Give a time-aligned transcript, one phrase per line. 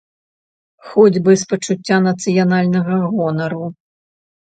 [0.93, 3.65] Хоць бы з пачуцця нацыянальнага гонару.